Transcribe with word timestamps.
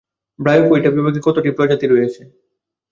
Bryophyta 0.39 0.89
বিভাগে 0.95 1.19
কতটি 1.23 1.49
প্রজাতি 1.57 1.85
রয়েছে? 1.87 2.21